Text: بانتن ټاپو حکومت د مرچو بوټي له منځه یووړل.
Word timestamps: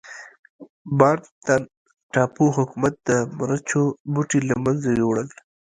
بانتن 0.97 1.61
ټاپو 2.13 2.45
حکومت 2.57 2.93
د 3.09 3.09
مرچو 3.37 3.81
بوټي 4.13 4.39
له 4.49 4.55
منځه 4.63 4.89
یووړل. 4.99 5.29